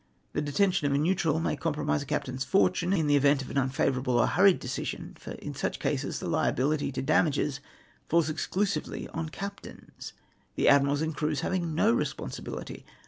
[0.33, 3.57] The detention of a neutral may compromise a captain's fortune in the event of an
[3.59, 7.59] unfavourable or hurried decision, for in such cases the liabihty to damages
[8.09, 10.13] foils exclusively on captains,
[10.55, 12.83] the admirals and crews having no responsibihty.